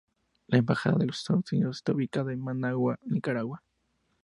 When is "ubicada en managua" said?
1.91-2.97